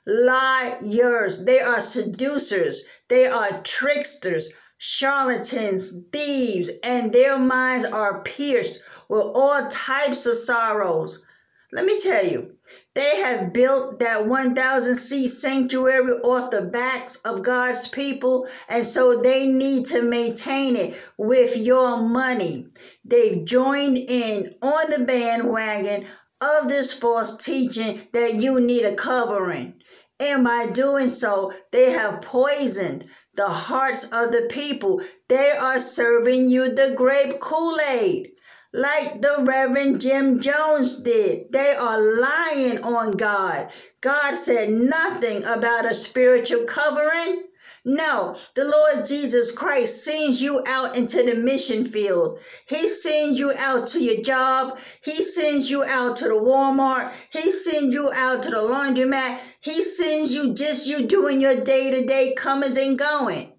[0.05, 1.45] Liars.
[1.45, 2.85] They are seducers.
[3.07, 11.25] They are tricksters, charlatans, thieves, and their minds are pierced with all types of sorrows.
[11.71, 12.56] Let me tell you,
[12.97, 19.21] they have built that 1,000 seat sanctuary off the backs of God's people, and so
[19.21, 22.65] they need to maintain it with your money.
[23.05, 26.07] They've joined in on the bandwagon
[26.41, 29.75] of this false teaching that you need a covering.
[30.19, 35.03] And by doing so, they have poisoned the hearts of the people.
[35.29, 38.31] They are serving you the grape Kool Aid.
[38.73, 41.51] Like the Reverend Jim Jones did.
[41.51, 43.69] They are lying on God.
[44.01, 47.43] God said nothing about a spiritual covering.
[47.85, 52.39] No, the Lord Jesus Christ sends you out into the mission field.
[52.67, 54.77] He sends you out to your job.
[55.01, 57.13] He sends you out to the Walmart.
[57.31, 59.39] He sends you out to the laundromat.
[59.61, 63.53] He sends you just you doing your day to day comings and going.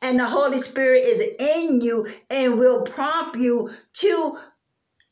[0.00, 4.38] And the Holy Spirit is in you and will prompt you to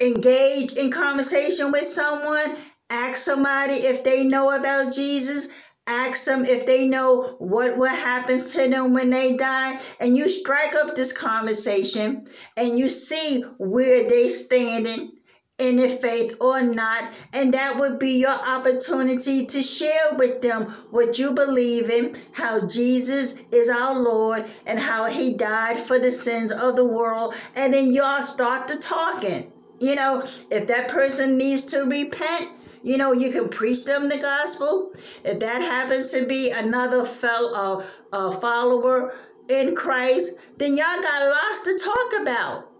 [0.03, 2.57] engage in conversation with someone.
[2.91, 5.49] Ask somebody if they know about Jesus
[5.87, 10.29] ask them if they know what what happens to them when they die and you
[10.29, 12.27] strike up this conversation
[12.57, 15.11] and you see where they're standing
[15.59, 20.65] in their faith or not and that would be your opportunity to share with them
[20.91, 26.11] what you believe in how jesus is our lord and how he died for the
[26.13, 29.52] sins of the world and then y'all start the talking
[29.83, 32.51] you know if that person needs to repent
[32.83, 34.91] you know, you can preach them the gospel.
[35.25, 39.15] If that happens to be another fellow, uh, follower
[39.49, 42.72] in Christ, then y'all got lots to talk about.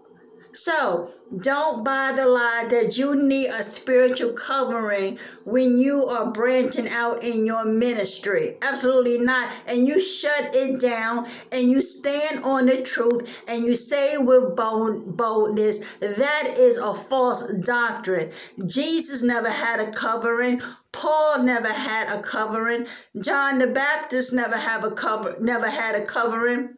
[0.55, 6.87] So don't buy the lie that you need a spiritual covering when you are branching
[6.89, 8.57] out in your ministry.
[8.61, 9.51] Absolutely not.
[9.67, 14.55] And you shut it down and you stand on the truth and you say with
[14.55, 18.31] bold, boldness that is a false doctrine.
[18.67, 20.61] Jesus never had a covering.
[20.91, 22.85] Paul never had a covering.
[23.19, 26.75] John the Baptist never have a cover never had a covering.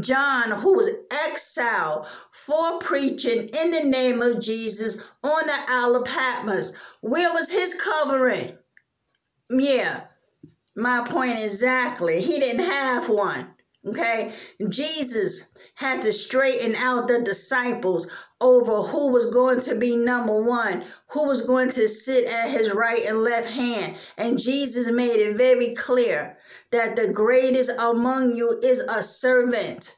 [0.00, 6.04] John, who was exiled for preaching in the name of Jesus on the Isle of
[6.04, 6.74] Patmos.
[7.00, 8.56] Where was his covering?
[9.50, 10.06] Yeah,
[10.76, 12.20] my point exactly.
[12.20, 13.54] He didn't have one.
[13.84, 14.32] Okay,
[14.68, 18.08] Jesus had to straighten out the disciples
[18.40, 22.72] over who was going to be number one, who was going to sit at his
[22.72, 23.96] right and left hand.
[24.16, 26.38] And Jesus made it very clear
[26.70, 29.96] that the greatest among you is a servant.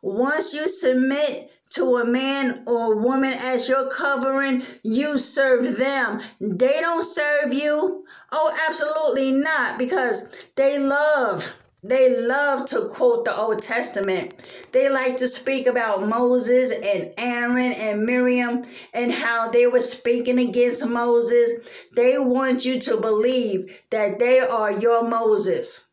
[0.00, 6.22] Once you submit to a man or woman as your covering, you serve them.
[6.40, 8.06] They don't serve you.
[8.32, 11.52] Oh, absolutely not, because they love
[11.88, 14.34] they love to quote the Old Testament.
[14.72, 20.38] They like to speak about Moses and Aaron and Miriam and how they were speaking
[20.38, 21.52] against Moses.
[21.94, 25.84] They want you to believe that they are your Moses.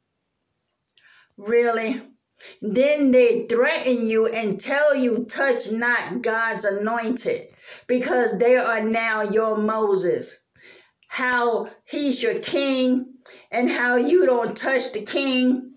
[1.38, 2.02] Really?
[2.62, 7.48] Then they threaten you and tell you, touch not God's anointed,
[7.88, 10.38] because they are now your Moses.
[11.08, 13.14] How he's your king,
[13.52, 15.73] and how you don't touch the king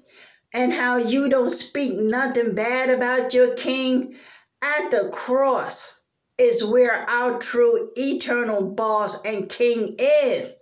[0.56, 4.16] and how you don't speak nothing bad about your king
[4.64, 5.94] at the cross
[6.38, 10.54] is where our true eternal boss and king is.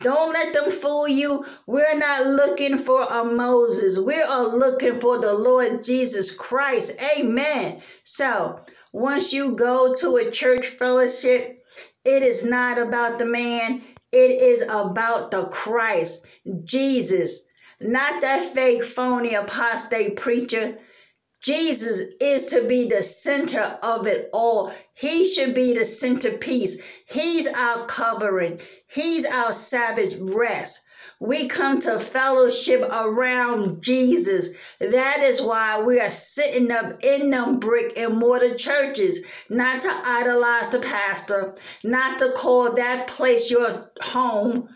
[0.00, 1.44] Don't let them fool you.
[1.66, 3.98] We're not looking for a Moses.
[3.98, 7.02] We are looking for the Lord Jesus Christ.
[7.18, 7.82] Amen.
[8.04, 8.60] So,
[8.92, 11.64] once you go to a church fellowship,
[12.04, 13.82] it is not about the man,
[14.12, 16.26] it is about the Christ,
[16.64, 17.40] Jesus,
[17.80, 20.76] not that fake, phony, apostate preacher.
[21.42, 24.72] Jesus is to be the center of it all.
[24.92, 26.80] He should be the centerpiece.
[27.06, 30.84] He's our covering, He's our Sabbath rest.
[31.18, 34.50] We come to fellowship around Jesus.
[34.78, 40.02] That is why we are sitting up in them brick and mortar churches, not to
[40.04, 41.54] idolize the pastor,
[41.84, 44.68] not to call that place your home,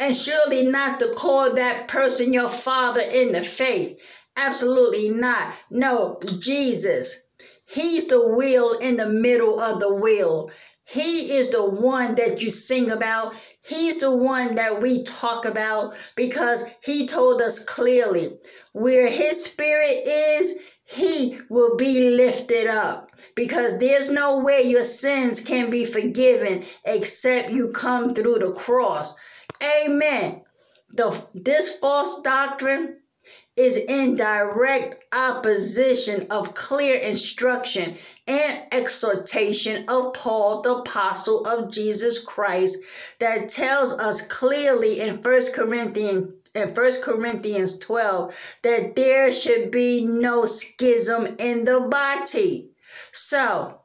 [0.00, 4.00] and surely not to call that person your father in the faith.
[4.34, 5.52] Absolutely not.
[5.70, 7.20] No, Jesus.
[7.66, 10.50] He's the wheel in the middle of the wheel.
[10.84, 13.34] He is the one that you sing about.
[13.62, 18.38] He's the one that we talk about because he told us clearly
[18.72, 25.40] where his spirit is, he will be lifted up because there's no way your sins
[25.40, 29.14] can be forgiven except you come through the cross.
[29.62, 30.42] Amen.
[30.92, 32.96] The, this false doctrine
[33.56, 37.96] is in direct opposition of clear instruction
[38.26, 42.78] and exhortation of Paul, the apostle of Jesus Christ,
[43.18, 50.04] that tells us clearly in First Corinthians in First Corinthians 12 that there should be
[50.04, 52.70] no schism in the body.
[53.12, 53.80] So,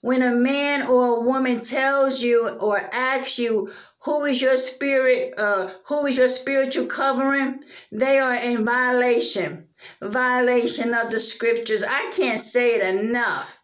[0.00, 3.72] when a man or a woman tells you or asks you
[4.04, 9.66] who is your spirit uh, who is your spiritual covering they are in violation
[10.02, 13.58] violation of the scriptures i can't say it enough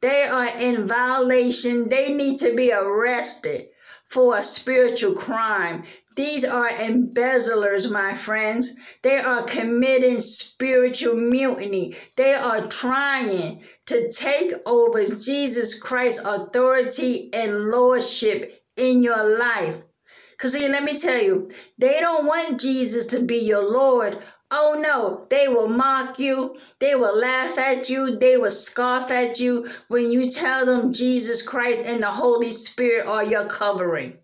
[0.00, 1.88] They are in violation.
[1.88, 3.70] They need to be arrested
[4.06, 5.84] for a spiritual crime.
[6.16, 8.76] These are embezzlers, my friends.
[9.02, 11.96] They are committing spiritual mutiny.
[12.16, 19.76] They are trying to take over Jesus Christ's authority and lordship in your life.
[20.32, 24.18] Because, see, let me tell you, they don't want Jesus to be your Lord.
[24.50, 29.38] Oh no, they will mock you, they will laugh at you, they will scoff at
[29.38, 34.18] you when you tell them Jesus Christ and the Holy Spirit are your covering.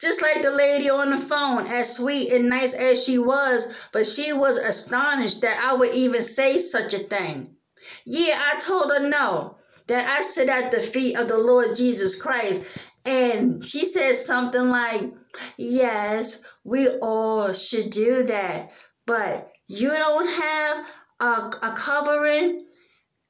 [0.00, 4.06] Just like the lady on the phone, as sweet and nice as she was, but
[4.06, 7.56] she was astonished that I would even say such a thing.
[8.04, 12.20] Yeah, I told her no, that I sit at the feet of the Lord Jesus
[12.20, 12.64] Christ.
[13.04, 15.12] And she said something like,
[15.56, 18.72] Yes, we all should do that,
[19.06, 20.86] but you don't have
[21.20, 22.66] a, a covering?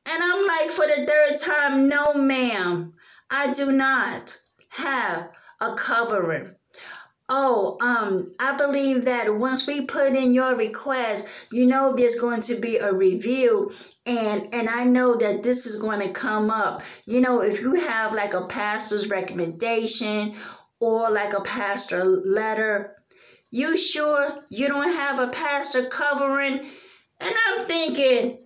[0.06, 2.92] And I'm like, for the third time, no, ma'am,
[3.30, 6.54] I do not have a covering.
[7.30, 12.42] Oh, um, I believe that once we put in your request, you know there's going
[12.42, 13.72] to be a review
[14.06, 16.82] and and I know that this is going to come up.
[17.06, 20.34] You know, if you have like a pastor's recommendation
[20.80, 22.96] or like a pastor letter,
[23.50, 26.58] you sure you don't have a pastor covering?
[27.20, 28.38] And I'm thinking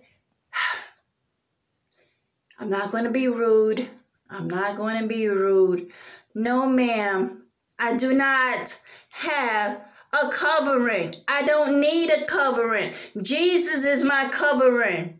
[2.59, 3.89] I'm not going to be rude.
[4.29, 5.91] I'm not going to be rude.
[6.35, 7.43] No, ma'am.
[7.79, 8.79] I do not
[9.11, 9.81] have
[10.13, 11.15] a covering.
[11.27, 12.93] I don't need a covering.
[13.21, 15.18] Jesus is my covering.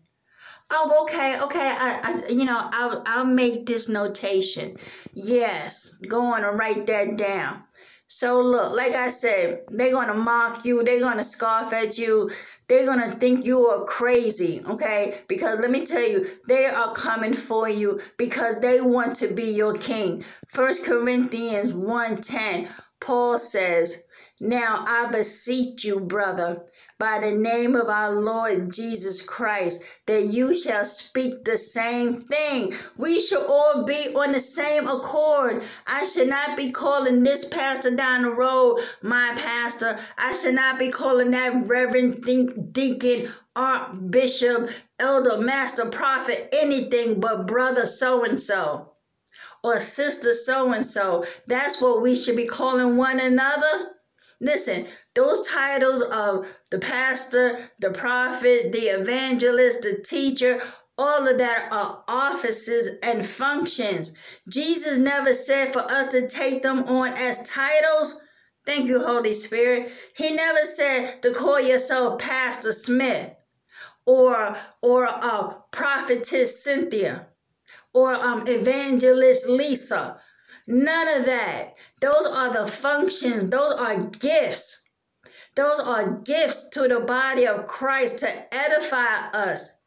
[0.71, 1.67] Oh, okay, okay.
[1.77, 4.77] I, I you know, I'll, I'll make this notation.
[5.13, 7.63] Yes, go on and write that down.
[8.11, 10.83] So look, like I said, they're gonna mock you.
[10.83, 12.31] They're gonna scoff at you.
[12.67, 15.21] They're gonna think you are crazy, okay?
[15.27, 19.51] Because let me tell you, they are coming for you because they want to be
[19.51, 20.23] your king.
[20.47, 22.67] First Corinthians 1:10,
[22.99, 24.05] Paul says,
[24.41, 26.65] Now I beseech you, brother,
[26.97, 32.73] by the name of our Lord Jesus Christ, that you shall speak the same thing.
[32.95, 35.63] We should all be on the same accord.
[35.85, 39.99] I should not be calling this pastor down the road my pastor.
[40.17, 42.23] I should not be calling that reverend
[42.71, 44.69] deacon, archbishop,
[44.99, 48.93] elder, master, prophet, anything but brother so and so
[49.65, 51.25] or sister so and so.
[51.45, 53.95] That's what we should be calling one another.
[54.41, 60.61] Listen, those titles of the pastor, the prophet, the evangelist, the teacher,
[60.97, 64.15] all of that are offices and functions.
[64.49, 68.21] Jesus never said for us to take them on as titles.
[68.65, 69.91] Thank you, Holy Spirit.
[70.15, 73.33] He never said to call yourself Pastor Smith
[74.05, 77.27] or or uh, prophetess Cynthia
[77.93, 80.19] or um, evangelist Lisa.
[80.71, 81.73] None of that.
[81.99, 84.87] Those are the functions, those are gifts.
[85.55, 89.81] Those are gifts to the body of Christ to edify us,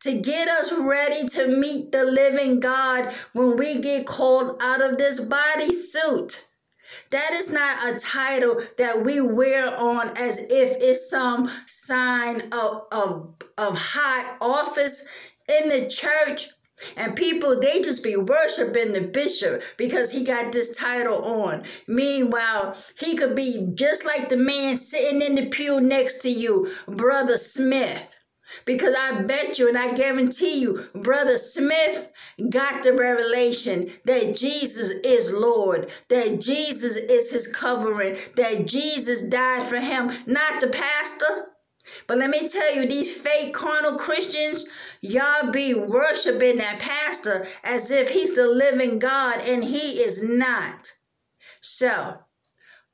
[0.00, 4.96] to get us ready to meet the living God when we get called out of
[4.96, 6.46] this body suit.
[7.10, 12.86] That is not a title that we wear on as if it's some sign of,
[12.90, 15.06] of, of high office
[15.46, 16.48] in the church.
[16.96, 21.64] And people, they just be worshiping the bishop because he got this title on.
[21.86, 26.70] Meanwhile, he could be just like the man sitting in the pew next to you,
[26.86, 28.18] Brother Smith.
[28.64, 32.10] Because I bet you and I guarantee you, Brother Smith
[32.50, 39.66] got the revelation that Jesus is Lord, that Jesus is his covering, that Jesus died
[39.66, 41.48] for him, not the pastor.
[42.06, 44.66] But let me tell you, these fake carnal Christians,
[45.00, 50.92] y'all be worshiping that pastor as if he's the living God and he is not.
[51.60, 52.18] So,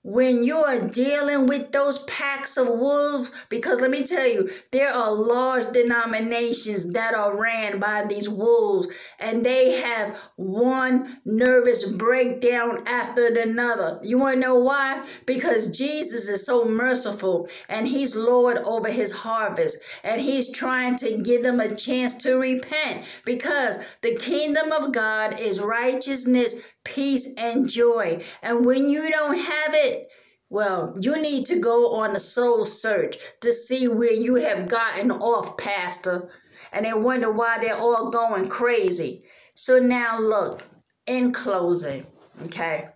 [0.02, 5.12] when you're dealing with those packs of wolves, because let me tell you, there are
[5.12, 8.88] large denominations that are ran by these wolves,
[9.20, 14.00] and they have one nervous breakdown after another.
[14.02, 15.04] You want to know why?
[15.26, 21.18] Because Jesus is so merciful and he's Lord over his harvest, and he's trying to
[21.22, 26.62] give them a chance to repent because the kingdom of God is righteousness,
[26.94, 28.22] peace, and joy.
[28.42, 30.08] And when you don't have it,
[30.50, 35.10] well, you need to go on a soul search to see where you have gotten
[35.10, 36.30] off, Pastor.
[36.72, 39.24] And they wonder why they're all going crazy.
[39.54, 40.62] So now, look,
[41.06, 42.06] in closing,
[42.46, 42.86] okay?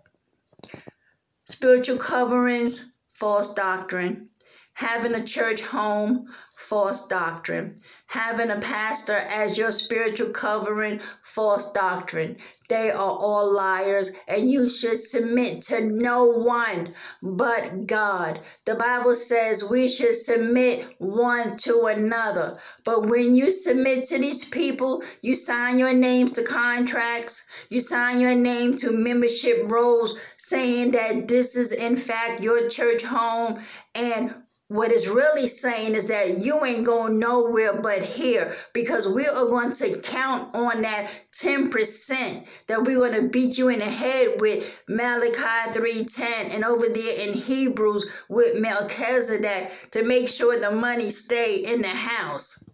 [1.44, 4.28] Spiritual coverings, false doctrine.
[4.74, 6.26] Having a church home,
[6.56, 7.74] false doctrine.
[8.06, 12.36] Having a pastor as your spiritual covering, false doctrine.
[12.72, 18.40] They are all liars, and you should submit to no one but God.
[18.64, 22.56] The Bible says we should submit one to another.
[22.82, 28.20] But when you submit to these people, you sign your names to contracts, you sign
[28.22, 33.60] your name to membership rolls saying that this is, in fact, your church home,
[33.94, 34.34] and
[34.72, 39.46] what it's really saying is that you ain't going nowhere but here because we are
[39.46, 44.40] going to count on that 10% that we're going to beat you in the head
[44.40, 51.10] with Malachi 3.10 and over there in Hebrews with Melchizedek to make sure the money
[51.10, 52.68] stay in the house.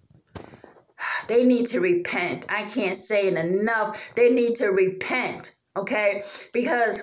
[1.27, 2.47] They need to repent.
[2.49, 4.15] I can't say it enough.
[4.15, 6.23] They need to repent, okay?
[6.53, 7.03] Because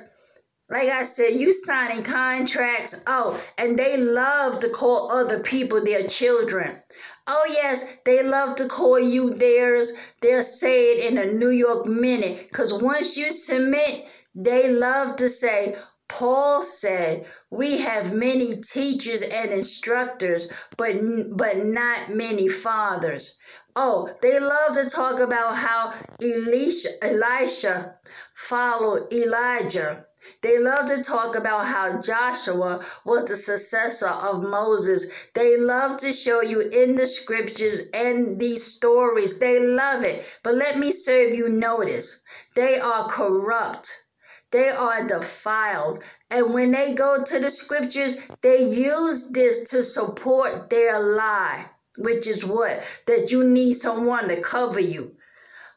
[0.70, 3.04] like I said, you signing contracts.
[3.06, 6.82] Oh, and they love to call other people their children.
[7.28, 9.94] Oh, yes, they love to call you theirs.
[10.22, 12.48] They'll say it in a New York minute.
[12.50, 15.76] Because once you submit, they love to say,
[16.08, 20.96] Paul said, "We have many teachers and instructors, but
[21.36, 23.38] but not many fathers."
[23.76, 27.96] Oh, they love to talk about how Elisha, Elisha
[28.34, 30.05] followed Elijah.
[30.42, 35.10] They love to talk about how Joshua was the successor of Moses.
[35.34, 39.40] They love to show you in the scriptures and these stories.
[39.40, 40.26] They love it.
[40.44, 42.24] But let me serve you notice
[42.56, 44.06] they are corrupt.
[44.52, 46.04] They are defiled.
[46.30, 51.70] And when they go to the scriptures, they use this to support their lie,
[52.00, 53.02] which is what?
[53.08, 55.18] That you need someone to cover you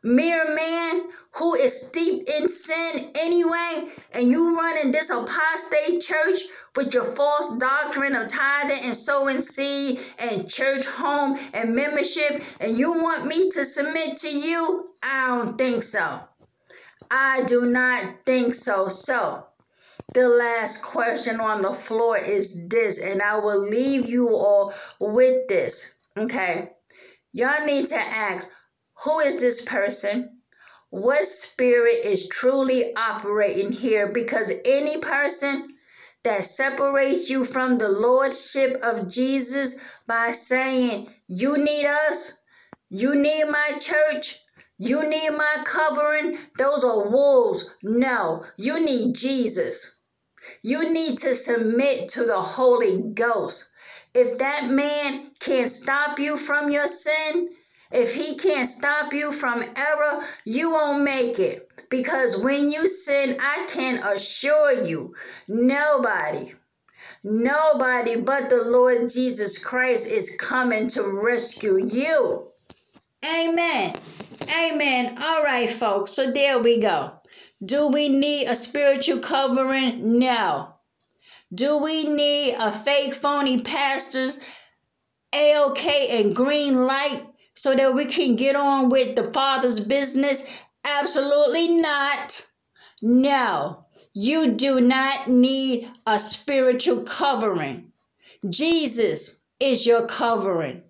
[0.03, 6.41] mere man who is steeped in sin anyway, and you running this apostate church
[6.77, 12.77] with your false doctrine of tithing and sowing seed and church home and membership, and
[12.77, 14.91] you want me to submit to you?
[15.03, 16.21] I don't think so.
[17.11, 18.89] I do not think so.
[18.89, 19.47] So,
[20.15, 25.49] the last question on the floor is this, and I will leave you all with
[25.49, 25.95] this.
[26.17, 26.73] Okay.
[27.33, 28.51] Y'all need to ask
[29.05, 30.41] who is this person?
[30.91, 34.09] What spirit is truly operating here?
[34.09, 35.77] Because any person
[36.25, 42.43] that separates you from the lordship of Jesus by saying, You need us,
[42.89, 44.41] you need my church,
[44.79, 47.71] you need my covering, those are wolves.
[47.83, 50.01] No, you need Jesus.
[50.63, 53.73] You need to submit to the Holy Ghost.
[54.15, 57.51] If that man can't stop you from your sin,
[57.91, 61.69] if he can't stop you from error, you won't make it.
[61.89, 65.15] Because when you sin, I can assure you,
[65.49, 66.53] nobody,
[67.25, 72.49] nobody but the Lord Jesus Christ is coming to rescue you.
[73.25, 73.95] Amen.
[74.51, 75.17] Amen.
[75.21, 76.13] All right, folks.
[76.13, 77.19] So there we go.
[77.65, 80.19] Do we need a spiritual covering?
[80.19, 80.75] No.
[81.53, 84.39] Do we need a fake, phony pastors,
[85.35, 85.87] AOK,
[86.21, 87.28] and green light?
[87.59, 90.63] So that we can get on with the Father's business?
[90.85, 92.47] Absolutely not.
[93.03, 97.91] No, you do not need a spiritual covering.
[98.49, 100.83] Jesus is your covering.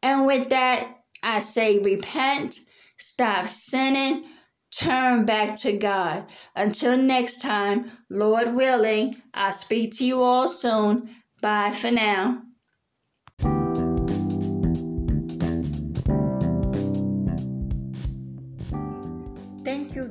[0.00, 2.54] And with that, I say repent,
[2.96, 4.24] stop sinning,
[4.70, 6.26] turn back to God.
[6.54, 11.10] Until next time, Lord willing, I'll speak to you all soon.
[11.42, 12.42] Bye for now.